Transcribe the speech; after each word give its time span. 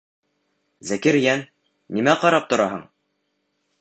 Зәкирйән, 0.91 1.45
нимә 1.99 2.17
ҡарап 2.25 2.49
тораһың? 2.55 2.83